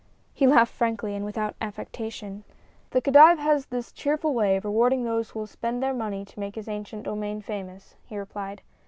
[0.33, 2.43] He laughed frankly and without affectation.
[2.89, 6.39] "The Khedive has this cheerful way of rewarding those who will spend their money to
[6.39, 8.63] make his ancient domain famous," he replied.